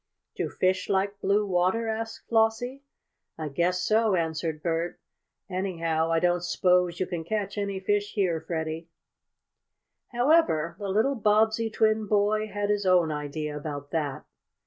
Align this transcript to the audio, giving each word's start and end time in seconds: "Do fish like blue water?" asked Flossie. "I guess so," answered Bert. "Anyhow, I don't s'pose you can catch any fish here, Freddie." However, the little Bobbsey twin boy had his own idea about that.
"Do 0.35 0.49
fish 0.49 0.89
like 0.89 1.21
blue 1.21 1.45
water?" 1.45 1.87
asked 1.87 2.23
Flossie. 2.27 2.81
"I 3.37 3.49
guess 3.49 3.83
so," 3.83 4.15
answered 4.15 4.63
Bert. 4.63 4.99
"Anyhow, 5.47 6.11
I 6.11 6.17
don't 6.19 6.41
s'pose 6.43 6.99
you 6.99 7.05
can 7.05 7.23
catch 7.23 7.55
any 7.55 7.79
fish 7.79 8.13
here, 8.13 8.41
Freddie." 8.41 8.89
However, 10.11 10.75
the 10.79 10.87
little 10.89 11.13
Bobbsey 11.13 11.69
twin 11.69 12.07
boy 12.07 12.47
had 12.47 12.71
his 12.71 12.83
own 12.87 13.11
idea 13.11 13.55
about 13.55 13.91
that. 13.91 14.25